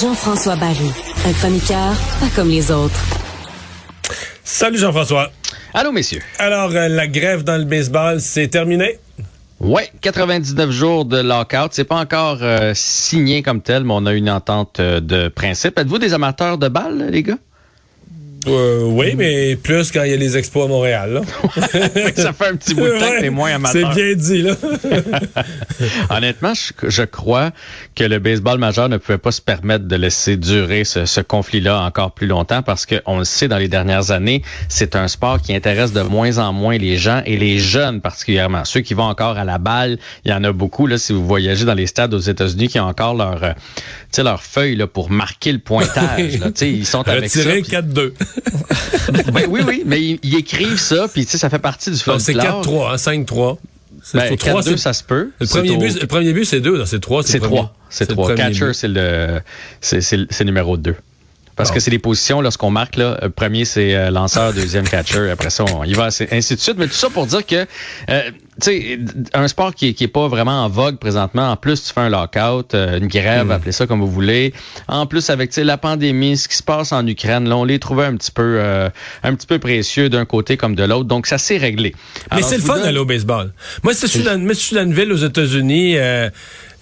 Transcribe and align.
Jean-François 0.00 0.54
Barry, 0.54 0.92
un 1.26 1.32
chroniqueur 1.32 1.94
pas 2.20 2.28
comme 2.36 2.48
les 2.48 2.70
autres. 2.70 2.94
Salut 4.44 4.78
Jean-François. 4.78 5.32
Allô, 5.74 5.90
messieurs. 5.90 6.22
Alors, 6.38 6.70
euh, 6.70 6.86
la 6.86 7.08
grève 7.08 7.42
dans 7.42 7.56
le 7.56 7.64
baseball, 7.64 8.20
c'est 8.20 8.46
terminé? 8.46 9.00
Ouais, 9.58 9.90
99 10.00 10.70
jours 10.70 11.04
de 11.06 11.18
lockout. 11.20 11.70
C'est 11.72 11.82
pas 11.82 11.98
encore 11.98 12.38
euh, 12.42 12.70
signé 12.76 13.42
comme 13.42 13.62
tel, 13.62 13.82
mais 13.82 13.94
on 13.96 14.06
a 14.06 14.12
une 14.12 14.30
entente 14.30 14.78
euh, 14.78 15.00
de 15.00 15.26
principe. 15.26 15.76
Êtes-vous 15.76 15.98
des 15.98 16.14
amateurs 16.14 16.56
de 16.56 16.68
balles, 16.68 17.08
les 17.10 17.24
gars? 17.24 17.38
Euh, 18.46 18.82
oui, 18.84 19.14
mais 19.16 19.56
plus 19.56 19.90
quand 19.90 20.04
il 20.04 20.10
y 20.10 20.14
a 20.14 20.16
les 20.16 20.36
expos 20.36 20.64
à 20.64 20.68
Montréal. 20.68 21.12
Là. 21.12 21.22
ça 22.16 22.32
fait 22.32 22.46
un 22.46 22.56
petit 22.56 22.74
bout 22.74 22.84
de 22.84 22.98
temps 22.98 23.10
que 23.10 23.20
t'es 23.20 23.30
moins 23.30 23.54
amateur. 23.54 23.92
C'est 23.92 24.02
bien 24.02 24.14
dit, 24.14 24.42
là. 24.42 24.54
Honnêtement, 26.10 26.52
je, 26.54 26.88
je, 26.88 27.02
crois 27.02 27.50
que 27.96 28.04
le 28.04 28.18
baseball 28.20 28.58
majeur 28.58 28.88
ne 28.88 28.96
pouvait 28.96 29.18
pas 29.18 29.32
se 29.32 29.40
permettre 29.40 29.86
de 29.86 29.96
laisser 29.96 30.36
durer 30.36 30.84
ce, 30.84 31.04
ce 31.04 31.20
conflit-là 31.20 31.80
encore 31.82 32.12
plus 32.12 32.26
longtemps 32.26 32.62
parce 32.62 32.86
qu'on 32.86 33.18
le 33.18 33.24
sait 33.24 33.48
dans 33.48 33.58
les 33.58 33.68
dernières 33.68 34.12
années, 34.12 34.42
c'est 34.68 34.94
un 34.94 35.08
sport 35.08 35.40
qui 35.42 35.54
intéresse 35.54 35.92
de 35.92 36.02
moins 36.02 36.38
en 36.38 36.52
moins 36.52 36.78
les 36.78 36.96
gens 36.96 37.22
et 37.26 37.36
les 37.36 37.58
jeunes 37.58 38.00
particulièrement. 38.00 38.64
Ceux 38.64 38.80
qui 38.80 38.94
vont 38.94 39.04
encore 39.04 39.36
à 39.36 39.44
la 39.44 39.58
balle, 39.58 39.98
il 40.24 40.30
y 40.30 40.34
en 40.34 40.44
a 40.44 40.52
beaucoup. 40.52 40.86
Là, 40.86 40.98
si 40.98 41.12
vous 41.12 41.26
voyagez 41.26 41.64
dans 41.64 41.74
les 41.74 41.86
stades 41.86 42.14
aux 42.14 42.18
États-Unis 42.18 42.68
qui 42.68 42.78
ont 42.78 42.86
encore 42.86 43.14
leur, 43.14 43.42
euh, 43.42 43.52
leur 44.22 44.42
feuille 44.42 44.76
là, 44.76 44.86
pour 44.86 45.10
marquer 45.10 45.52
le 45.52 45.58
pointage. 45.58 46.38
Là, 46.38 46.50
ils 46.60 46.86
sont 46.86 47.06
avec 47.08 47.30
ça. 47.30 47.40
4-2. 47.40 48.12
Ben, 49.32 49.46
oui, 49.48 49.60
oui, 49.66 49.82
mais 49.86 50.02
ils, 50.02 50.18
ils 50.22 50.36
écrivent 50.36 50.78
ça, 50.78 51.08
puis 51.08 51.24
ça 51.24 51.50
fait 51.50 51.58
partie 51.58 51.90
du 51.90 51.98
folklore. 51.98 52.20
C'est 52.20 52.34
4-3, 52.34 52.92
hein, 52.92 53.22
5-3. 53.24 53.58
Ben, 54.14 54.34
4-2, 54.34 54.76
ça 54.76 54.92
se 54.92 55.02
peut. 55.02 55.30
Le 55.40 55.46
premier, 55.46 55.70
au... 55.70 55.78
but, 55.78 56.00
le 56.00 56.06
premier 56.06 56.32
but, 56.32 56.44
c'est 56.44 56.60
2, 56.60 56.84
c'est 56.84 57.00
3. 57.00 57.22
C'est 57.24 57.40
3. 57.40 57.74
C'est 57.90 58.06
3. 58.06 58.34
Catcher, 58.34 58.72
c'est 58.72 58.88
le, 58.88 59.40
c'est 59.80 60.44
numéro 60.44 60.76
2. 60.76 60.94
Parce 61.56 61.72
que 61.72 61.80
c'est 61.80 61.90
les 61.90 61.98
positions, 61.98 62.40
lorsqu'on 62.40 62.70
marque, 62.70 62.96
là, 62.96 63.18
le 63.20 63.30
premier, 63.30 63.64
c'est 63.64 63.94
euh, 63.94 64.10
lanceur, 64.10 64.52
deuxième 64.52 64.88
catcher, 64.88 65.28
après 65.30 65.50
ça, 65.50 65.64
on 65.64 65.82
y 65.82 65.92
va, 65.92 66.06
ainsi 66.06 66.54
de 66.54 66.60
suite. 66.60 66.76
Mais 66.78 66.86
tout 66.86 66.92
ça 66.92 67.10
pour 67.10 67.26
dire 67.26 67.44
que, 67.44 67.66
euh, 68.10 68.30
sais, 68.64 68.98
un 69.34 69.48
sport 69.48 69.74
qui, 69.74 69.94
qui 69.94 70.04
est 70.04 70.08
pas 70.08 70.28
vraiment 70.28 70.64
en 70.64 70.68
vogue 70.68 70.98
présentement, 70.98 71.50
en 71.50 71.56
plus, 71.56 71.84
tu 71.84 71.92
fais 71.92 72.00
un 72.00 72.08
lockout, 72.08 72.74
euh, 72.74 72.98
une 72.98 73.06
grève, 73.06 73.46
mm. 73.46 73.50
appelez 73.50 73.72
ça 73.72 73.86
comme 73.86 74.00
vous 74.00 74.10
voulez. 74.10 74.52
En 74.88 75.06
plus, 75.06 75.30
avec 75.30 75.54
la 75.56 75.76
pandémie, 75.76 76.36
ce 76.36 76.48
qui 76.48 76.56
se 76.56 76.62
passe 76.62 76.92
en 76.92 77.06
Ukraine, 77.06 77.48
là, 77.48 77.56
on 77.56 77.64
les 77.64 77.78
trouvait 77.78 78.06
un 78.06 78.16
petit 78.16 78.32
peu, 78.32 78.58
euh, 78.58 78.88
un 79.22 79.34
petit 79.34 79.46
peu 79.46 79.58
précieux 79.58 80.08
d'un 80.08 80.24
côté 80.24 80.56
comme 80.56 80.74
de 80.74 80.84
l'autre. 80.84 81.04
Donc, 81.04 81.26
ça 81.26 81.38
s'est 81.38 81.58
réglé. 81.58 81.94
Mais 82.34 82.42
c'est 82.42 82.56
le 82.56 82.62
fun 82.62 82.78
d'aller 82.78 82.98
au 82.98 83.04
baseball. 83.04 83.52
Moi, 83.82 83.94
si 83.94 84.06
je 84.06 84.12
suis 84.12 84.22
dans, 84.22 84.38
dans 84.38 84.82
une 84.82 84.94
ville 84.94 85.12
aux 85.12 85.16
États-Unis, 85.16 85.96
euh, 85.96 86.30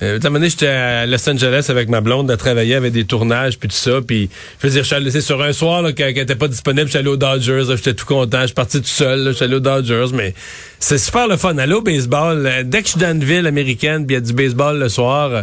euh, 0.02 0.18
un 0.22 0.42
j'étais 0.42 0.66
à 0.66 1.06
Los 1.06 1.26
Angeles 1.28 1.66
avec 1.70 1.88
ma 1.88 2.02
blonde, 2.02 2.30
à 2.30 2.36
travailler 2.36 2.74
avec 2.74 2.92
des 2.92 3.06
tournages 3.06 3.58
puis 3.58 3.68
tout 3.70 3.76
ça, 3.76 4.00
puis 4.06 4.28
je 4.60 4.66
veux 4.66 4.72
dire, 4.72 4.82
je 4.82 4.86
suis 4.88 4.94
allé 4.94 5.20
sur 5.22 5.40
un 5.42 5.54
soir 5.54 5.80
là, 5.80 5.92
qu'elle 5.94 6.14
n'était 6.14 6.34
pas 6.34 6.48
disponible, 6.48 6.84
je 6.84 6.90
suis 6.90 6.98
allé 6.98 7.08
aux 7.08 7.16
Dodgers, 7.16 7.64
j'étais 7.68 7.94
tout 7.94 8.04
content, 8.04 8.42
je 8.42 8.46
suis 8.46 8.54
parti 8.54 8.78
tout 8.78 8.86
seul, 8.86 9.28
je 9.28 9.32
suis 9.32 9.44
allé 9.44 9.54
aux 9.54 9.60
Dodgers, 9.60 10.08
mais 10.12 10.34
c'est 10.78 10.98
super 10.98 11.28
le 11.28 11.38
fun. 11.38 11.56
Aller 11.66 11.74
au 11.74 11.82
baseball, 11.82 12.46
euh, 12.46 12.62
dès 12.64 12.78
que 12.80 12.86
je 12.86 12.92
suis 12.92 13.00
dans 13.00 13.10
une 13.10 13.24
ville 13.24 13.44
américaine, 13.44 14.06
puis 14.06 14.14
il 14.14 14.20
y 14.20 14.22
a 14.22 14.24
du 14.24 14.32
baseball 14.32 14.78
le 14.78 14.88
soir, 14.88 15.32
euh, 15.32 15.42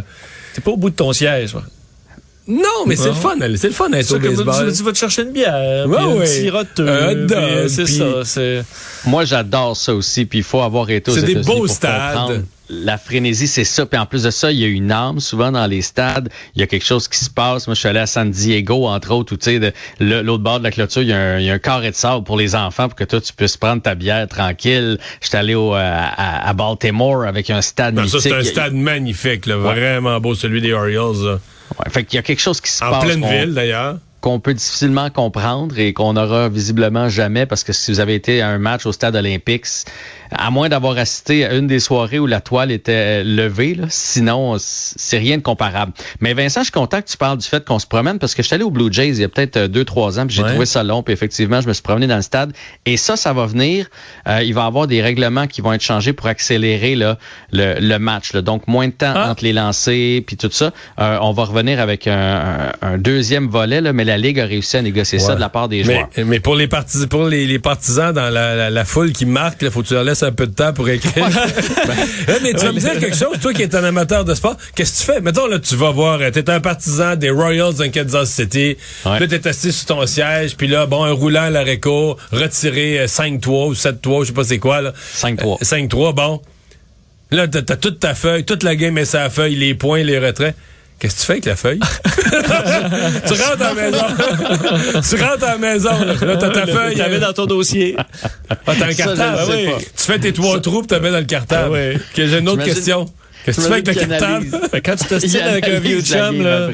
t'es 0.54 0.62
pas 0.62 0.70
au 0.70 0.76
bout 0.78 0.88
de 0.88 0.94
ton 0.94 1.12
siège. 1.12 1.54
Non, 2.48 2.86
mais 2.86 2.96
c'est 2.96 3.08
le 3.08 3.14
fun, 3.14 3.36
c'est 3.56 3.68
le 3.68 3.74
fun 3.74 3.90
d'être 3.90 4.10
au 4.14 4.18
baseball. 4.18 4.70
Tu, 4.70 4.78
tu, 4.78 4.82
vas 4.82 4.92
te 4.92 4.98
chercher 4.98 5.22
une 5.22 5.32
bière, 5.32 5.86
ouais, 5.86 5.98
un 5.98 6.14
ouais. 6.14 6.24
petit 6.24 6.48
roteux, 6.48 7.68
c'est 7.68 7.86
ça. 8.24 8.62
Moi, 9.04 9.26
j'adore 9.26 9.76
ça 9.76 9.94
aussi, 9.94 10.24
puis 10.24 10.38
il 10.38 10.44
faut 10.44 10.62
avoir 10.62 10.88
été 10.88 11.10
aux 11.10 11.14
C'est 11.14 11.24
des 11.24 11.34
beaux 11.36 11.58
pour 11.58 11.68
stades. 11.68 12.14
Comprendre 12.14 12.42
la 12.68 12.98
frénésie, 12.98 13.46
c'est 13.46 13.64
ça. 13.64 13.86
Puis 13.86 13.98
en 13.98 14.06
plus 14.06 14.22
de 14.22 14.30
ça, 14.30 14.50
il 14.50 14.58
y 14.58 14.64
a 14.64 14.68
une 14.68 14.90
âme 14.90 15.20
souvent 15.20 15.52
dans 15.52 15.66
les 15.66 15.82
stades. 15.82 16.30
Il 16.54 16.60
y 16.60 16.62
a 16.62 16.66
quelque 16.66 16.84
chose 16.84 17.08
qui 17.08 17.18
se 17.18 17.30
passe. 17.30 17.66
Moi, 17.66 17.74
je 17.74 17.80
suis 17.80 17.88
allé 17.88 18.00
à 18.00 18.06
San 18.06 18.30
Diego, 18.30 18.86
entre 18.86 19.12
autres, 19.12 19.34
où 19.34 19.36
tu 19.36 19.58
sais, 19.58 19.74
l'autre 20.00 20.42
bord 20.42 20.58
de 20.58 20.64
la 20.64 20.70
clôture, 20.70 21.02
il 21.02 21.08
y, 21.08 21.12
a 21.12 21.18
un, 21.18 21.38
il 21.38 21.46
y, 21.46 21.50
a 21.50 21.54
un, 21.54 21.58
carré 21.58 21.90
de 21.90 21.96
sable 21.96 22.24
pour 22.24 22.36
les 22.36 22.54
enfants 22.54 22.88
pour 22.88 22.96
que 22.96 23.04
toi, 23.04 23.20
tu 23.20 23.32
puisses 23.32 23.56
prendre 23.56 23.82
ta 23.82 23.94
bière 23.94 24.26
tranquille. 24.28 24.98
J'étais 25.20 25.36
allé 25.36 25.54
au, 25.54 25.74
à, 25.74 25.80
à, 25.80 26.52
Baltimore 26.54 27.24
avec 27.24 27.50
un 27.50 27.60
stade 27.60 27.94
ben, 27.94 28.02
mythique. 28.02 28.20
Ça, 28.20 28.28
c'est 28.28 28.34
un 28.34 28.44
stade 28.44 28.74
magnifique, 28.74 29.46
là, 29.46 29.58
ouais. 29.58 29.74
vraiment 29.74 30.20
beau, 30.20 30.34
celui 30.34 30.60
des 30.60 30.72
Orioles. 30.72 31.24
Là. 31.24 31.38
Ouais, 31.78 31.90
fait 31.90 32.04
qu'il 32.04 32.16
y 32.16 32.18
a 32.18 32.22
quelque 32.22 32.40
chose 32.40 32.60
qui 32.60 32.70
se 32.70 32.84
en 32.84 32.90
passe. 32.90 33.02
En 33.02 33.06
pleine 33.06 33.26
ville, 33.26 33.54
d'ailleurs 33.54 33.98
qu'on 34.24 34.40
peut 34.40 34.54
difficilement 34.54 35.10
comprendre 35.10 35.78
et 35.78 35.92
qu'on 35.92 36.14
n'aura 36.14 36.48
visiblement 36.48 37.10
jamais 37.10 37.44
parce 37.44 37.62
que 37.62 37.74
si 37.74 37.90
vous 37.90 38.00
avez 38.00 38.14
été 38.14 38.40
à 38.40 38.48
un 38.48 38.56
match 38.56 38.86
au 38.86 38.92
stade 38.92 39.14
olympique, 39.16 39.66
à 40.30 40.50
moins 40.50 40.70
d'avoir 40.70 40.96
assisté 40.96 41.44
à 41.44 41.52
une 41.52 41.66
des 41.66 41.78
soirées 41.78 42.18
où 42.18 42.26
la 42.26 42.40
toile 42.40 42.72
était 42.72 43.22
levée, 43.22 43.74
là, 43.74 43.84
sinon 43.90 44.56
c'est 44.58 45.18
rien 45.18 45.36
de 45.36 45.42
comparable. 45.42 45.92
Mais 46.20 46.32
Vincent, 46.32 46.60
je 46.60 46.64
suis 46.64 46.72
content 46.72 47.02
que 47.02 47.06
tu 47.06 47.18
parles 47.18 47.36
du 47.36 47.46
fait 47.46 47.66
qu'on 47.66 47.78
se 47.78 47.86
promène 47.86 48.18
parce 48.18 48.34
que 48.34 48.42
je 48.42 48.46
suis 48.46 48.54
allé 48.54 48.64
au 48.64 48.70
Blue 48.70 48.90
Jays 48.90 49.08
il 49.08 49.20
y 49.20 49.24
a 49.24 49.28
peut-être 49.28 49.66
deux, 49.66 49.84
trois 49.84 50.18
ans, 50.18 50.26
puis 50.26 50.34
j'ai 50.34 50.42
ouais. 50.42 50.48
trouvé 50.48 50.64
ça 50.64 50.82
long, 50.82 51.02
puis 51.02 51.12
effectivement, 51.12 51.60
je 51.60 51.68
me 51.68 51.74
suis 51.74 51.82
promené 51.82 52.06
dans 52.06 52.16
le 52.16 52.22
stade. 52.22 52.54
Et 52.86 52.96
ça, 52.96 53.16
ça 53.16 53.34
va 53.34 53.44
venir. 53.44 53.88
Euh, 54.26 54.42
il 54.42 54.54
va 54.54 54.62
y 54.62 54.66
avoir 54.66 54.86
des 54.86 55.02
règlements 55.02 55.46
qui 55.46 55.60
vont 55.60 55.74
être 55.74 55.82
changés 55.82 56.14
pour 56.14 56.28
accélérer 56.28 56.94
là, 56.94 57.18
le, 57.52 57.74
le 57.78 57.98
match. 57.98 58.32
Là. 58.32 58.40
Donc, 58.40 58.68
moins 58.68 58.88
de 58.88 58.92
temps 58.94 59.12
ah. 59.14 59.30
entre 59.30 59.44
les 59.44 59.52
lancers, 59.52 60.22
puis 60.26 60.38
tout 60.38 60.48
ça. 60.50 60.72
Euh, 60.98 61.18
on 61.20 61.32
va 61.32 61.44
revenir 61.44 61.78
avec 61.78 62.06
un, 62.06 62.72
un, 62.80 62.94
un 62.94 62.96
deuxième 62.96 63.48
volet, 63.48 63.82
là, 63.82 63.92
mais 63.92 64.04
la 64.04 64.13
Ligue 64.16 64.40
a 64.40 64.46
réussi 64.46 64.76
à 64.76 64.82
négocier 64.82 65.18
ouais. 65.18 65.24
ça 65.24 65.34
de 65.34 65.40
la 65.40 65.48
part 65.48 65.68
des 65.68 65.84
mais, 65.84 65.94
joueurs. 65.94 66.08
Mais 66.26 66.40
pour 66.40 66.56
les, 66.56 66.68
partis, 66.68 67.06
pour 67.06 67.26
les, 67.26 67.46
les 67.46 67.58
partisans 67.58 68.12
dans 68.12 68.30
la, 68.30 68.54
la, 68.54 68.70
la 68.70 68.84
foule 68.84 69.12
qui 69.12 69.26
marque, 69.26 69.62
il 69.62 69.70
faut 69.70 69.82
que 69.82 69.88
tu 69.88 69.94
leur 69.94 70.04
laisses 70.04 70.22
un 70.22 70.32
peu 70.32 70.46
de 70.46 70.54
temps 70.54 70.72
pour 70.72 70.88
écrire. 70.88 71.28
mais 72.42 72.52
tu 72.52 72.64
vas 72.64 72.72
me 72.72 72.80
dire 72.80 72.98
quelque 72.98 73.16
chose, 73.16 73.38
toi 73.40 73.52
qui 73.52 73.62
es 73.62 73.74
un 73.74 73.84
amateur 73.84 74.24
de 74.24 74.34
sport, 74.34 74.56
qu'est-ce 74.74 74.92
que 74.92 74.98
tu 74.98 75.12
fais? 75.12 75.20
Mettons, 75.20 75.46
là, 75.46 75.58
tu 75.58 75.76
vas 75.76 75.90
voir, 75.90 76.20
t'es 76.32 76.48
un 76.50 76.60
partisan 76.60 77.16
des 77.16 77.30
Royals 77.30 77.74
de 77.74 77.86
Kansas 77.86 78.30
City, 78.30 78.76
ouais. 79.06 79.18
puis 79.18 79.28
t'es 79.28 79.46
assis 79.48 79.72
sur 79.72 79.86
ton 79.86 80.06
siège, 80.06 80.56
puis 80.56 80.66
là, 80.66 80.86
bon, 80.86 81.04
un 81.04 81.12
roulant 81.12 81.44
à 81.44 81.50
l'arrêt 81.50 81.80
court, 81.80 82.16
retiré 82.32 83.06
5-3 83.06 83.68
ou 83.68 83.74
7-3, 83.74 84.20
je 84.22 84.26
sais 84.28 84.32
pas 84.32 84.44
c'est 84.44 84.58
quoi, 84.58 84.80
là. 84.80 84.92
5-3. 85.16 85.62
5-3, 85.62 86.14
bon. 86.14 86.40
Là, 87.30 87.48
t'as 87.48 87.60
as 87.72 87.76
toute 87.76 88.00
ta 88.00 88.14
feuille, 88.14 88.44
toute 88.44 88.62
la 88.62 88.76
game 88.76 88.96
est 88.98 89.06
sa 89.06 89.30
feuille, 89.30 89.56
les 89.56 89.74
points, 89.74 90.02
les 90.02 90.18
retraits. 90.18 90.54
Qu'est-ce 91.04 91.16
que 91.16 91.20
tu 91.20 91.26
fais 91.26 91.32
avec 91.32 91.44
la 91.44 91.56
feuille? 91.56 91.80
tu 93.26 93.42
rentres 93.42 93.62
à 93.62 93.74
la 93.74 93.74
maison. 93.74 94.04
tu 95.06 95.22
rentres 95.22 95.44
à 95.44 95.50
la 95.50 95.58
maison. 95.58 95.90
Là, 95.90 96.14
là 96.14 96.36
t'as 96.38 96.48
ta 96.48 96.66
feuille. 96.66 96.94
Tu 96.94 96.98
la 96.98 97.08
mets 97.10 97.18
dans 97.18 97.34
ton 97.34 97.44
dossier. 97.44 97.94
Ah, 98.48 98.56
t'as 98.64 98.86
un 98.86 98.94
cartable. 98.94 99.36
Ça, 99.36 99.46
oui. 99.50 99.68
Tu 99.94 100.02
fais 100.02 100.18
tes 100.18 100.32
trois 100.32 100.62
trous 100.62 100.86
tu 100.86 100.98
mets 100.98 101.10
dans 101.10 101.18
le 101.18 101.24
cartable. 101.24 101.76
Ah, 101.76 101.90
oui. 101.92 102.00
okay, 102.10 102.26
J'ai 102.26 102.38
une 102.38 102.48
autre 102.48 102.64
question. 102.64 103.04
Qu'est-ce 103.44 103.58
que 103.58 103.62
tu 103.62 103.68
fais 103.68 103.74
avec 103.74 103.86
le 103.86 103.94
cartable? 103.94 104.46
Quand 104.84 104.96
tu 104.96 105.04
t'ostines 105.04 105.40
avec 105.40 105.68
un 105.68 105.78
vieux 105.78 106.00
chum, 106.00 106.42
là, 106.42 106.68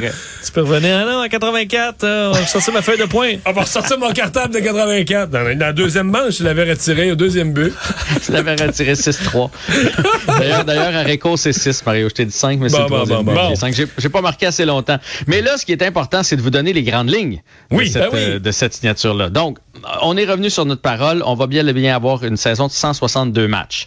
tu 0.45 0.53
peux 0.53 0.63
revenir. 0.63 0.99
Ah 0.99 1.05
non, 1.05 1.25
en 1.25 1.29
84, 1.29 2.05
euh, 2.05 2.31
on 2.31 2.33
va 2.33 2.47
sortir 2.47 2.73
ma 2.73 2.83
feuille 2.83 2.99
de 2.99 3.05
points. 3.05 3.35
On 3.45 3.53
va 3.53 3.63
ressortir 3.63 3.99
mon 3.99 4.13
cartable 4.13 4.55
de 4.55 4.61
84. 4.61 5.31
Dans, 5.31 5.43
dans 5.43 5.59
la 5.59 5.73
deuxième 5.73 6.09
manche, 6.11 6.39
je 6.39 6.45
l'avais 6.45 6.71
retiré 6.71 7.11
au 7.11 7.17
deuxième 7.17 7.53
but. 7.53 7.73
je 8.27 8.33
l'avais 8.33 8.55
retiré 8.55 8.93
6-3. 8.93 9.51
D'ailleurs, 10.27 10.65
d'ailleurs, 10.65 10.95
à 10.95 11.03
Réco, 11.03 11.37
c'est 11.37 11.53
6, 11.53 11.85
Mario. 11.85 12.09
Je 12.09 12.15
t'ai 12.15 12.25
dit 12.25 12.33
5, 12.33 12.59
mais 12.61 12.69
c'est 12.69 12.77
bon, 12.89 13.01
le 13.01 13.07
bon, 13.07 13.23
bon, 13.23 13.35
bon. 13.35 13.55
5. 13.57 13.75
J'ai 13.99 14.09
pas 14.09 14.21
marqué 14.21 14.47
assez 14.47 14.65
longtemps. 14.65 14.99
Mais 15.27 15.43
là, 15.43 15.57
ce 15.57 15.67
qui 15.67 15.73
est 15.73 15.83
important, 15.83 16.23
c'est 16.23 16.37
de 16.37 16.43
vous 16.43 16.51
donner 16.51 16.73
les 16.73 16.83
grandes 16.83 17.11
lignes 17.11 17.43
oui, 17.71 17.89
de, 17.89 17.93
cette, 17.93 18.03
ben 18.03 18.09
oui. 18.13 18.19
euh, 18.21 18.39
de 18.39 18.51
cette 18.51 18.75
signature-là. 18.75 19.29
Donc, 19.29 19.59
on 20.03 20.17
est 20.17 20.25
revenu 20.25 20.51
sur 20.51 20.65
notre 20.65 20.83
parole. 20.83 21.23
On 21.27 21.35
va 21.35 21.47
bien 21.47 21.63
le 21.63 21.73
bien 21.73 21.95
avoir 21.95 22.25
une 22.25 22.37
saison 22.37 22.67
de 22.69 22.73
162 22.73 23.49
matchs. 23.49 23.87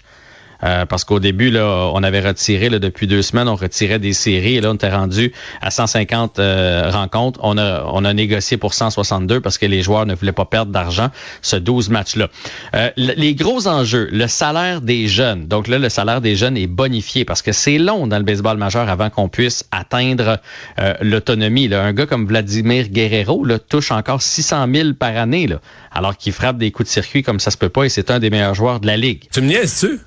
Euh, 0.63 0.85
parce 0.85 1.03
qu'au 1.03 1.19
début, 1.19 1.49
là, 1.49 1.91
on 1.93 2.03
avait 2.03 2.21
retiré, 2.21 2.69
là, 2.69 2.79
depuis 2.79 3.07
deux 3.07 3.21
semaines, 3.21 3.47
on 3.47 3.55
retirait 3.55 3.99
des 3.99 4.13
séries. 4.13 4.55
Et 4.55 4.61
là, 4.61 4.71
on 4.71 4.75
était 4.75 4.89
rendu 4.89 5.33
à 5.61 5.71
150 5.71 6.39
euh, 6.39 6.89
rencontres. 6.91 7.39
On 7.43 7.57
a, 7.57 7.83
on 7.91 8.05
a 8.05 8.13
négocié 8.13 8.57
pour 8.57 8.73
162 8.73 9.41
parce 9.41 9.57
que 9.57 9.65
les 9.65 9.81
joueurs 9.81 10.05
ne 10.05 10.15
voulaient 10.15 10.31
pas 10.31 10.45
perdre 10.45 10.71
d'argent, 10.71 11.09
ce 11.41 11.55
12 11.55 11.89
matchs-là. 11.89 12.29
Euh, 12.75 12.89
les 12.97 13.35
gros 13.35 13.67
enjeux, 13.67 14.07
le 14.11 14.27
salaire 14.27 14.81
des 14.81 15.07
jeunes. 15.07 15.47
Donc 15.47 15.67
là, 15.67 15.79
le 15.79 15.89
salaire 15.89 16.21
des 16.21 16.35
jeunes 16.35 16.57
est 16.57 16.67
bonifié 16.67 17.25
parce 17.25 17.41
que 17.41 17.51
c'est 17.51 17.77
long 17.77 18.07
dans 18.07 18.17
le 18.17 18.23
baseball 18.23 18.57
majeur 18.57 18.89
avant 18.89 19.09
qu'on 19.09 19.29
puisse 19.29 19.65
atteindre 19.71 20.39
euh, 20.79 20.93
l'autonomie. 21.01 21.73
Un 21.73 21.93
gars 21.93 22.05
comme 22.05 22.25
Vladimir 22.25 22.89
Guerrero 22.89 23.43
là, 23.45 23.59
touche 23.59 23.91
encore 23.91 24.21
600 24.21 24.67
000 24.73 24.93
par 24.93 25.15
année, 25.17 25.47
là, 25.47 25.59
alors 25.91 26.17
qu'il 26.17 26.33
frappe 26.33 26.57
des 26.57 26.71
coups 26.71 26.89
de 26.89 26.93
circuit 26.93 27.23
comme 27.23 27.39
ça 27.39 27.51
se 27.51 27.57
peut 27.57 27.69
pas 27.69 27.83
et 27.85 27.89
c'est 27.89 28.11
un 28.11 28.19
des 28.19 28.29
meilleurs 28.29 28.55
joueurs 28.55 28.79
de 28.79 28.87
la 28.87 28.97
Ligue. 28.97 29.23
Tu 29.31 29.41
me 29.41 29.47
niaises-tu? 29.47 29.99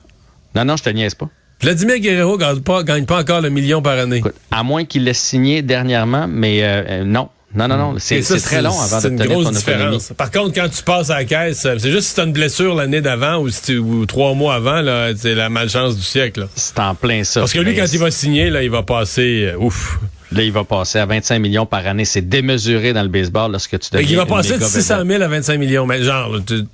Non, 0.57 0.65
non, 0.65 0.77
je 0.77 0.83
te 0.83 0.91
niaise 0.91 1.15
pas. 1.15 1.29
Vladimir 1.61 1.99
Guerrero 1.99 2.39
gagne 2.39 2.61
pas, 2.61 2.83
gagne 2.83 3.05
pas 3.05 3.21
encore 3.21 3.43
le 3.43 3.51
million 3.51 3.83
par 3.83 3.99
année. 3.99 4.17
Écoute, 4.17 4.35
à 4.51 4.63
moins 4.63 4.85
qu'il 4.85 5.05
l'ait 5.05 5.13
signé 5.13 5.61
dernièrement, 5.61 6.27
mais 6.29 6.61
euh, 6.63 7.05
non. 7.05 7.29
Non, 7.55 7.69
non, 7.69 7.77
non. 7.77 7.95
C'est 7.99 8.21
très 8.43 8.61
long 8.61 8.79
avant 8.79 9.01
de 9.01 9.09
une 9.09 9.17
grosse 9.17 9.45
ton 9.45 9.51
différence. 9.51 9.81
autonomie. 9.81 10.17
Par 10.17 10.31
contre, 10.31 10.55
quand 10.55 10.69
tu 10.69 10.83
passes 10.83 11.11
à 11.11 11.19
la 11.19 11.25
caisse, 11.25 11.61
c'est 11.61 11.91
juste 11.91 12.09
si 12.09 12.15
tu 12.15 12.21
as 12.21 12.25
une 12.25 12.33
blessure 12.33 12.75
l'année 12.75 13.01
d'avant 13.01 13.39
ou, 13.39 13.49
si 13.49 13.63
tu, 13.63 13.79
ou 13.79 14.05
trois 14.05 14.35
mois 14.35 14.57
avant, 14.57 14.83
c'est 15.17 15.35
la 15.35 15.49
malchance 15.49 15.97
du 15.97 16.03
siècle. 16.03 16.49
C'est 16.55 16.79
en 16.79 16.95
plein 16.95 17.25
ça. 17.25 17.41
Parce 17.41 17.53
que 17.53 17.61
lui, 17.61 17.75
quand 17.75 17.87
il 17.91 17.99
va 17.99 18.11
signer, 18.11 18.51
là, 18.51 18.63
il 18.63 18.71
va 18.71 18.83
passer 18.83 19.53
euh, 19.53 19.59
ouf. 19.59 19.99
Là, 20.33 20.43
il 20.43 20.53
va 20.53 20.65
passer 20.65 20.99
à 20.99 21.07
25 21.07 21.39
millions 21.39 21.67
par 21.67 21.87
année. 21.87 22.05
C'est 22.05 22.29
démesuré 22.29 22.93
dans 22.93 23.03
le 23.03 23.09
baseball 23.09 23.53
lorsque 23.53 23.79
tu 23.79 23.91
deviens 23.93 24.09
Il 24.09 24.17
va 24.17 24.27
passer 24.27 24.55
de 24.55 24.55
méga 24.55 24.67
600 24.67 25.07
000 25.07 25.23
à 25.23 25.29
25 25.29 25.59
millions. 25.59 25.87
Mais 25.87 26.03
genre, 26.03 26.39
tu... 26.45 26.65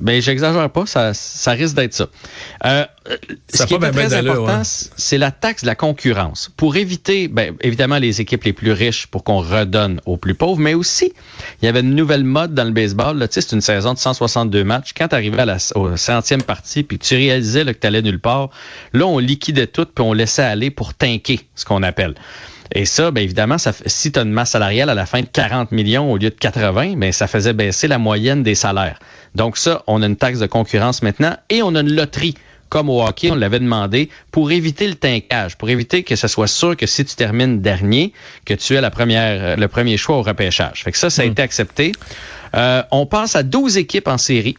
Ben, 0.00 0.20
j'exagère 0.20 0.70
pas, 0.70 0.86
ça, 0.86 1.14
ça 1.14 1.52
risque 1.52 1.74
d'être 1.74 1.94
ça. 1.94 2.06
Euh, 2.64 2.84
Ça 3.48 3.64
ce 3.64 3.66
qui 3.66 3.74
est 3.74 3.78
très 3.78 4.14
important, 4.14 4.58
ouais. 4.58 4.62
c'est 4.64 5.18
la 5.18 5.30
taxe 5.30 5.62
de 5.62 5.66
la 5.66 5.74
concurrence. 5.74 6.50
Pour 6.56 6.76
éviter, 6.76 7.28
ben, 7.28 7.54
évidemment, 7.60 7.98
les 7.98 8.20
équipes 8.20 8.44
les 8.44 8.52
plus 8.52 8.72
riches 8.72 9.06
pour 9.06 9.24
qu'on 9.24 9.40
redonne 9.40 10.00
aux 10.06 10.16
plus 10.16 10.34
pauvres, 10.34 10.60
mais 10.60 10.74
aussi, 10.74 11.12
il 11.60 11.66
y 11.66 11.68
avait 11.68 11.80
une 11.80 11.94
nouvelle 11.94 12.24
mode 12.24 12.54
dans 12.54 12.64
le 12.64 12.70
baseball. 12.70 13.18
Là, 13.18 13.28
tu 13.28 13.34
sais, 13.34 13.40
c'est 13.40 13.54
une 13.54 13.60
saison 13.60 13.94
de 13.94 13.98
162 13.98 14.64
matchs. 14.64 14.92
Quand 14.96 15.08
tu 15.08 15.14
arrivais 15.14 15.42
à 15.42 15.46
la 15.46 15.58
au 15.74 15.96
centième 15.96 16.42
partie, 16.42 16.82
puis 16.82 16.98
que 16.98 17.04
tu 17.04 17.14
réalisais 17.14 17.64
là, 17.64 17.74
que 17.74 17.78
tu 17.78 17.86
allais 17.86 18.02
nulle 18.02 18.20
part, 18.20 18.50
là, 18.92 19.06
on 19.06 19.18
liquidait 19.18 19.66
tout, 19.66 19.86
puis 19.86 20.04
on 20.04 20.12
laissait 20.12 20.42
aller 20.42 20.70
pour 20.70 20.94
tanker, 20.94 21.40
ce 21.54 21.64
qu'on 21.64 21.82
appelle. 21.82 22.14
Et 22.74 22.86
ça, 22.86 23.10
bien 23.10 23.22
évidemment, 23.22 23.58
ça, 23.58 23.72
si 23.86 24.12
tu 24.12 24.18
as 24.18 24.22
une 24.22 24.32
masse 24.32 24.50
salariale 24.50 24.88
à 24.88 24.94
la 24.94 25.06
fin 25.06 25.20
de 25.20 25.26
40 25.26 25.72
millions 25.72 26.10
au 26.10 26.16
lieu 26.16 26.30
de 26.30 26.34
80, 26.34 26.94
ben 26.96 27.12
ça 27.12 27.26
faisait 27.26 27.52
baisser 27.52 27.86
la 27.88 27.98
moyenne 27.98 28.42
des 28.42 28.54
salaires. 28.54 28.98
Donc 29.34 29.56
ça, 29.56 29.82
on 29.86 30.02
a 30.02 30.06
une 30.06 30.16
taxe 30.16 30.38
de 30.38 30.46
concurrence 30.46 31.02
maintenant 31.02 31.36
et 31.50 31.62
on 31.62 31.74
a 31.74 31.80
une 31.80 31.94
loterie. 31.94 32.34
Comme 32.70 32.88
au 32.88 33.02
hockey, 33.02 33.30
on 33.30 33.34
l'avait 33.34 33.60
demandé 33.60 34.08
pour 34.30 34.50
éviter 34.50 34.88
le 34.88 34.94
tinkage, 34.94 35.58
pour 35.58 35.68
éviter 35.68 36.04
que 36.04 36.16
ce 36.16 36.26
soit 36.26 36.46
sûr 36.46 36.74
que 36.74 36.86
si 36.86 37.04
tu 37.04 37.14
termines 37.16 37.60
dernier, 37.60 38.14
que 38.46 38.54
tu 38.54 38.74
aies 38.74 38.80
la 38.80 38.90
première, 38.90 39.44
euh, 39.44 39.56
le 39.56 39.68
premier 39.68 39.98
choix 39.98 40.16
au 40.16 40.22
repêchage. 40.22 40.82
Fait 40.82 40.90
que 40.90 40.96
ça, 40.96 41.10
ça 41.10 41.20
a 41.20 41.24
été 41.26 41.42
accepté. 41.42 41.92
Euh, 42.54 42.82
on 42.90 43.04
passe 43.04 43.36
à 43.36 43.42
12 43.42 43.76
équipes 43.76 44.08
en 44.08 44.16
série. 44.16 44.56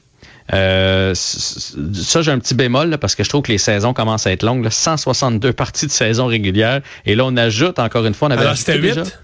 Euh, 0.53 1.13
ça, 1.15 2.21
j'ai 2.21 2.31
un 2.31 2.39
petit 2.39 2.55
bémol 2.55 2.89
là, 2.89 2.97
parce 2.97 3.15
que 3.15 3.23
je 3.23 3.29
trouve 3.29 3.43
que 3.43 3.51
les 3.51 3.57
saisons 3.57 3.93
commencent 3.93 4.27
à 4.27 4.31
être 4.31 4.43
longues. 4.43 4.63
là. 4.63 4.71
162 4.71 5.53
parties 5.53 5.85
de 5.87 5.91
saison 5.91 6.25
régulière. 6.25 6.81
Et 7.05 7.15
là, 7.15 7.23
on 7.25 7.37
ajoute, 7.37 7.79
encore 7.79 8.05
une 8.05 8.13
fois, 8.13 8.27
on 8.27 8.31
avait 8.31 8.41
Alors, 8.41 8.57
c'était 8.57 8.79
déjà. 8.79 9.03
8? 9.03 9.19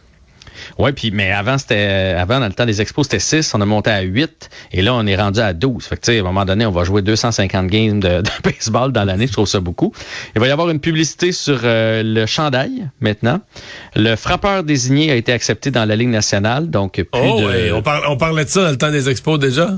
Oui, 0.78 0.92
puis 0.94 1.12
mais 1.12 1.32
avant 1.32 1.58
c'était 1.58 2.16
avant 2.18 2.40
dans 2.40 2.46
le 2.46 2.54
temps 2.54 2.66
des 2.66 2.80
expos 2.82 3.06
c'était 3.06 3.20
6, 3.20 3.54
on 3.56 3.60
a 3.62 3.66
monté 3.66 3.90
à 3.90 4.02
8 4.02 4.50
et 4.72 4.82
là 4.82 4.94
on 4.94 5.06
est 5.08 5.16
rendu 5.16 5.40
à 5.40 5.54
12. 5.54 5.84
Fait 5.84 5.96
que 5.96 6.02
tu 6.02 6.12
sais 6.12 6.18
à 6.18 6.22
un 6.22 6.24
moment 6.24 6.46
donné, 6.46 6.66
on 6.66 6.72
va 6.72 6.84
jouer 6.84 7.02
250 7.02 7.68
games 7.68 8.00
de, 8.00 8.22
de 8.22 8.30
baseball 8.44 8.92
dans 8.94 9.04
l'année, 9.04 9.28
je 9.28 9.34
trouve 9.34 9.48
ça 9.48 9.60
beaucoup. 9.62 9.94
Il 10.36 10.42
va 10.42 10.48
y 10.48 10.52
avoir 10.52 10.70
une 10.70 10.80
publicité 10.80 11.32
sur 11.32 11.60
euh, 11.64 12.04
le 12.04 12.26
chandail 12.26 12.88
maintenant. 13.02 13.42
Le 13.96 14.16
frappeur 14.16 14.64
désigné 14.64 15.12
a 15.12 15.16
été 15.16 15.34
accepté 15.34 15.72
dans 15.72 15.86
la 15.86 15.96
Ligue 15.96 16.10
nationale, 16.10 16.70
donc 16.70 16.94
plus 16.94 17.06
Oh, 17.14 17.42
de 17.42 17.46
ouais, 17.46 17.72
on, 17.72 17.82
par- 17.82 18.04
on 18.10 18.16
parlait 18.18 18.46
de 18.46 18.50
ça 18.50 18.64
dans 18.64 18.70
le 18.72 18.78
temps 18.78 18.92
des 18.92 19.10
expos 19.10 19.40
déjà. 19.40 19.72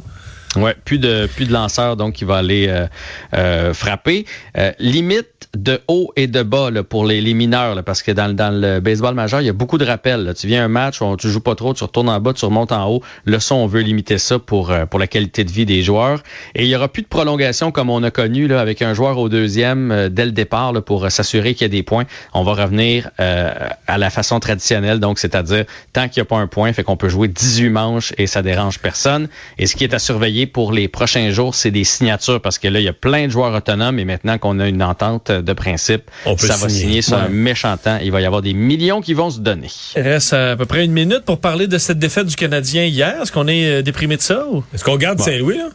Ouais, 0.58 0.76
plus 0.84 1.00
de 1.00 1.28
plus 1.34 1.46
de 1.46 1.54
lanceurs 1.54 1.96
donc 1.96 2.14
qui 2.14 2.26
va 2.26 2.36
aller 2.38 2.66
euh, 2.68 2.86
euh, 3.34 3.74
frapper. 3.74 4.26
Euh, 4.58 4.74
limite 4.80 5.28
de 5.56 5.80
haut 5.88 6.12
et 6.18 6.28
de 6.28 6.44
bas 6.44 6.70
pour 6.88 7.06
les, 7.06 7.22
les 7.22 7.34
mineurs 7.34 7.82
parce 7.86 8.04
que 8.04 8.12
dans, 8.12 8.28
le- 8.28 8.34
dans 8.34 8.50
le 8.50 8.80
baseball 8.82 9.14
majeur 9.16 9.40
il 9.42 9.46
y 9.48 9.50
a 9.50 9.54
beaucoup 9.54 9.78
de 9.78 9.86
rappels. 9.86 10.34
Tu 10.38 10.48
viens 10.48 10.64
à 10.64 10.66
un 10.66 10.70
match, 10.70 11.02
on, 11.02 11.16
tu 11.16 11.30
joues 11.30 11.40
pas 11.40 11.56
trop, 11.56 11.74
tu 11.74 11.84
retournes 11.86 12.10
en 12.10 12.20
bas, 12.20 12.34
tu 12.34 12.44
remontes 12.44 12.74
en 12.74 12.86
haut. 12.90 13.02
Le 13.24 13.40
son, 13.40 13.56
on 13.56 13.66
veut 13.68 13.80
limiter 13.80 14.18
ça 14.18 14.40
pour 14.40 14.74
pour 14.90 15.00
la 15.00 15.08
qualité 15.08 15.46
de 15.46 15.52
vie 15.52 15.66
des 15.66 15.84
joueurs. 15.84 16.22
Et 16.54 16.64
il 16.64 16.68
y 16.70 16.76
aura 16.76 16.90
plus 16.90 17.04
de 17.04 17.08
prolongation 17.08 17.72
comme 17.72 17.90
on 17.90 18.04
a 18.04 18.12
connu 18.12 18.54
avec 18.54 18.82
un 18.82 18.94
joueur 18.94 19.18
au 19.20 19.30
deuxième 19.30 20.10
dès 20.10 20.26
le 20.26 20.32
départ 20.34 20.74
pour 20.84 21.10
s'assurer 21.10 21.54
qu'il 21.54 21.64
y 21.64 21.70
a 21.70 21.72
des 21.72 21.84
points. 21.84 22.06
On 22.34 22.44
va 22.44 22.54
revenir 22.54 23.10
à 23.18 23.98
la 23.98 24.10
façon 24.10 24.42
traditionnelle, 24.42 25.00
donc 25.00 25.18
c'est-à-dire 25.18 25.64
tant 25.94 26.10
qu'il 26.10 26.22
n'y 26.22 26.26
a 26.26 26.30
pas 26.30 26.38
un 26.38 26.48
point, 26.48 26.74
fait 26.74 26.84
qu'on 26.84 26.98
peut 26.98 27.10
jouer 27.10 27.30
18 27.30 27.70
manches 27.70 28.14
et 28.18 28.28
ça 28.28 28.42
dérange 28.42 28.80
personne. 28.80 29.30
Et 29.58 29.66
ce 29.66 29.76
qui 29.78 29.86
est 29.86 29.94
à 29.94 30.00
surveiller 30.00 30.41
pour 30.46 30.72
les 30.72 30.88
prochains 30.88 31.32
jours, 31.32 31.56
c'est 31.56 31.72
des 31.72 31.84
signatures 31.84 32.42
parce 32.42 32.58
que 32.60 32.68
là, 32.68 32.80
il 32.80 32.84
y 32.84 32.88
a 32.90 32.94
plein 32.94 33.26
de 33.28 33.32
joueurs 33.32 33.54
autonomes 33.54 34.00
et 34.00 34.06
maintenant 34.06 34.38
qu'on 34.38 34.60
a 34.60 34.68
une 34.68 34.84
entente 34.84 35.32
de 35.32 35.54
principe, 35.54 36.04
On 36.26 36.36
peut 36.36 36.48
ça 36.48 36.56
va 36.58 36.70
signer. 36.70 36.82
signer 36.82 37.02
sur 37.02 37.18
Ouais. 37.18 37.24
un 37.24 37.30
méchant 37.30 37.76
temps. 37.78 37.98
Il 38.04 38.12
va 38.12 38.22
y 38.22 38.26
avoir 38.26 38.42
des 38.42 38.54
millions 38.54 39.02
qui 39.02 39.14
vont 39.14 39.30
se 39.30 39.40
donner. 39.40 39.68
Il 39.96 40.02
reste 40.02 40.34
à 40.34 40.56
peu 40.56 40.66
près 40.66 40.86
une 40.86 40.92
minute 40.94 41.22
pour 41.26 41.40
parler 41.40 41.68
de 41.68 41.78
cette 41.78 42.00
défaite 42.00 42.28
du 42.28 42.36
Canadien 42.36 42.86
hier. 42.86 43.22
Est-ce 43.22 43.32
qu'on 43.32 43.48
est 43.48 43.66
euh, 43.80 43.82
déprimé 43.82 44.18
de 44.18 44.22
ça? 44.22 44.46
Ou? 44.52 44.64
Est-ce 44.74 44.84
qu'on 44.84 44.98
garde 44.98 45.20
Saint-Louis, 45.20 45.58
là? 45.58 45.70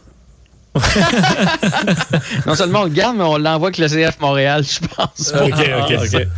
Non 2.45 2.55
seulement 2.55 2.81
on 2.81 2.83
le 2.85 2.89
garde, 2.89 3.17
mais 3.17 3.23
on 3.23 3.37
l'envoie 3.37 3.69
avec 3.69 3.77
le 3.77 3.87
CF 3.87 4.19
Montréal, 4.19 4.63
je 4.63 4.79
pense. 4.87 5.33
OK, 5.33 5.51
OK, 5.51 5.93
Ah, 5.93 6.03
OK. 6.03 6.27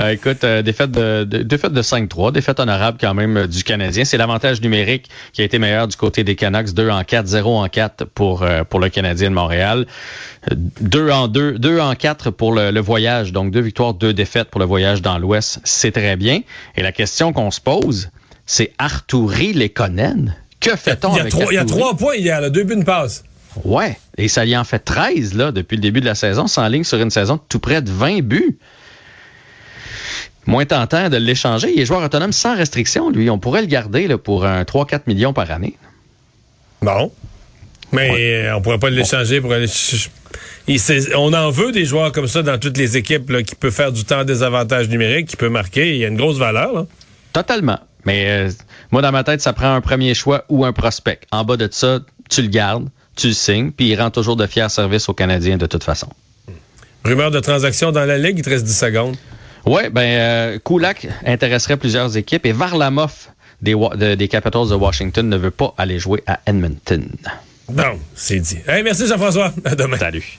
Euh, 0.00 0.10
écoute, 0.10 0.44
euh, 0.44 0.62
défaite 0.62 0.92
de, 0.92 1.24
de, 1.24 1.38
défaite 1.42 1.72
de 1.72 1.82
5-3, 1.82 2.32
défaite 2.32 2.60
honorable 2.60 2.98
quand 3.00 3.12
même 3.12 3.36
euh, 3.36 3.46
du 3.46 3.64
Canadien. 3.64 4.04
C'est 4.04 4.16
l'avantage 4.16 4.60
numérique 4.62 5.10
qui 5.32 5.42
a 5.42 5.44
été 5.44 5.58
meilleur 5.58 5.88
du 5.88 5.96
côté 5.96 6.24
des 6.24 6.36
Canucks. 6.36 6.72
2 6.72 6.88
en 6.88 7.04
4, 7.04 7.26
0 7.26 7.58
en 7.58 7.68
4 7.68 8.04
pour, 8.04 8.42
euh, 8.42 8.64
pour 8.64 8.80
le 8.80 8.88
Canadien 8.88 9.28
de 9.30 9.34
Montréal. 9.34 9.86
2 10.50 11.10
en 11.10 11.28
2, 11.28 11.58
2 11.58 11.80
en 11.80 11.94
4 11.94 12.30
pour 12.30 12.52
le, 12.52 12.70
le 12.70 12.80
voyage. 12.80 13.32
Donc 13.32 13.50
deux 13.50 13.60
victoires, 13.60 13.92
deux 13.94 14.14
défaites 14.14 14.48
pour 14.48 14.60
le 14.60 14.66
voyage 14.66 15.02
dans 15.02 15.18
l'Ouest. 15.18 15.60
C'est 15.64 15.92
très 15.92 16.16
bien. 16.16 16.40
Et 16.76 16.82
la 16.82 16.92
question 16.92 17.32
qu'on 17.32 17.50
se 17.50 17.60
pose, 17.60 18.10
c'est 18.46 18.72
Arturi 18.78 19.52
Lekonen? 19.52 20.34
Que 20.60 20.76
fait-on 20.76 21.14
avec 21.14 21.34
il 21.34 21.54
y 21.54 21.58
a 21.58 21.64
trois 21.64 21.96
points 21.96 22.16
hier, 22.16 22.50
deux 22.50 22.64
buts, 22.64 22.74
une 22.74 22.84
passe. 22.84 23.24
Ouais, 23.64 23.98
et 24.16 24.28
ça 24.28 24.44
y 24.44 24.56
en 24.56 24.64
fait 24.64 24.78
13 24.78 25.34
là, 25.34 25.52
depuis 25.52 25.76
le 25.76 25.82
début 25.82 26.00
de 26.00 26.06
la 26.06 26.14
saison, 26.14 26.46
sans 26.46 26.66
ligne 26.68 26.84
sur 26.84 26.98
une 26.98 27.10
saison 27.10 27.36
de 27.36 27.40
tout 27.48 27.58
près 27.58 27.82
de 27.82 27.90
20 27.90 28.22
buts. 28.22 28.58
Moins 30.46 30.64
tentant 30.64 31.08
de 31.08 31.16
l'échanger. 31.16 31.72
Il 31.74 31.80
est 31.80 31.84
joueur 31.84 32.02
autonome 32.02 32.32
sans 32.32 32.56
restriction, 32.56 33.10
lui. 33.10 33.28
On 33.28 33.38
pourrait 33.38 33.60
le 33.60 33.66
garder 33.66 34.08
là, 34.08 34.18
pour 34.18 34.46
un 34.46 34.62
3-4 34.62 35.02
millions 35.06 35.32
par 35.32 35.50
année. 35.50 35.76
Bon. 36.80 37.12
Mais 37.92 38.46
euh, 38.46 38.56
on 38.56 38.62
pourrait 38.62 38.78
pas 38.78 38.90
l'échanger 38.90 39.40
pour 39.40 39.52
aller. 39.52 39.66
il 40.68 40.80
on 41.16 41.32
en 41.32 41.50
veut 41.50 41.72
des 41.72 41.84
joueurs 41.84 42.12
comme 42.12 42.28
ça 42.28 42.42
dans 42.42 42.58
toutes 42.58 42.78
les 42.78 42.96
équipes 42.96 43.30
là, 43.30 43.42
qui 43.42 43.54
peut 43.54 43.70
faire 43.70 43.92
du 43.92 44.04
temps 44.04 44.24
des 44.24 44.42
avantages 44.42 44.88
numériques, 44.88 45.28
qui 45.28 45.36
peut 45.36 45.48
marquer. 45.48 45.94
Il 45.94 45.96
y 45.96 46.04
a 46.04 46.08
une 46.08 46.16
grosse 46.16 46.38
valeur. 46.38 46.72
Là. 46.72 46.86
Totalement. 47.32 47.78
Mais 48.04 48.26
euh, 48.28 48.50
moi, 48.92 49.02
dans 49.02 49.12
ma 49.12 49.24
tête, 49.24 49.40
ça 49.40 49.52
prend 49.52 49.74
un 49.74 49.80
premier 49.80 50.14
choix 50.14 50.44
ou 50.48 50.64
un 50.64 50.72
prospect. 50.72 51.20
En 51.32 51.44
bas 51.44 51.56
de 51.56 51.68
ça, 51.70 52.00
tu 52.30 52.42
le 52.42 52.48
gardes, 52.48 52.88
tu 53.20 53.28
le 53.28 53.32
signes, 53.34 53.70
puis 53.70 53.88
il 53.90 54.00
rend 54.00 54.10
toujours 54.10 54.36
de 54.36 54.46
fiers 54.46 54.68
services 54.68 55.08
aux 55.08 55.14
Canadiens 55.14 55.56
de 55.56 55.66
toute 55.66 55.84
façon. 55.84 56.08
Rumeur 57.04 57.30
de 57.30 57.40
transaction 57.40 57.92
dans 57.92 58.04
la 58.04 58.18
ligue, 58.18 58.38
il 58.38 58.44
te 58.44 58.50
reste 58.50 58.64
10 58.64 58.76
secondes. 58.78 59.16
Oui, 59.66 59.82
ben 59.90 60.00
euh, 60.02 60.58
Kulak 60.64 61.06
intéresserait 61.24 61.76
plusieurs 61.76 62.16
équipes 62.16 62.46
et 62.46 62.52
Varlamov 62.52 63.12
des, 63.62 63.74
Wa- 63.74 63.94
de- 63.96 64.14
des 64.14 64.28
Capitals 64.28 64.68
de 64.68 64.74
Washington 64.74 65.28
ne 65.28 65.36
veut 65.36 65.50
pas 65.50 65.74
aller 65.78 65.98
jouer 65.98 66.22
à 66.26 66.40
Edmonton. 66.46 67.06
Bon, 67.68 67.98
c'est 68.14 68.40
dit. 68.40 68.58
Hey, 68.66 68.82
merci 68.82 69.06
Jean-François. 69.06 69.52
À 69.64 69.74
demain. 69.74 69.96
Salut. 69.98 70.38